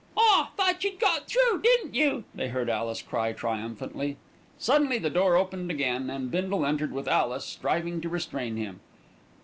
"Ah! 0.17 0.49
thought 0.57 0.83
you'd 0.83 0.99
got 0.99 1.27
through, 1.27 1.61
didn't 1.61 1.93
you?" 1.93 2.23
they 2.33 2.47
heard 2.47 2.71
Alice 2.71 3.03
cry 3.03 3.33
triumphantly. 3.33 4.17
Suddenly 4.57 4.97
the 4.97 5.11
door 5.11 5.35
opened 5.35 5.69
again 5.69 6.09
and 6.09 6.31
Bindle 6.31 6.65
entered 6.65 6.91
with 6.91 7.07
Alice 7.07 7.45
striving 7.45 8.01
to 8.01 8.09
restrain 8.09 8.57
him. 8.57 8.79